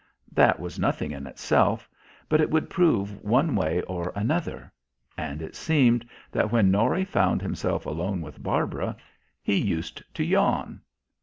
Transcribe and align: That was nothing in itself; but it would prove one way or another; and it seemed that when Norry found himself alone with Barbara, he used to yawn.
That 0.31 0.59
was 0.59 0.79
nothing 0.79 1.11
in 1.11 1.27
itself; 1.27 1.87
but 2.27 2.41
it 2.41 2.49
would 2.49 2.71
prove 2.71 3.23
one 3.23 3.55
way 3.55 3.83
or 3.83 4.11
another; 4.15 4.73
and 5.15 5.43
it 5.43 5.55
seemed 5.55 6.09
that 6.31 6.51
when 6.51 6.71
Norry 6.71 7.05
found 7.05 7.39
himself 7.43 7.85
alone 7.85 8.21
with 8.21 8.41
Barbara, 8.41 8.97
he 9.43 9.55
used 9.57 10.01
to 10.15 10.23
yawn. 10.23 10.81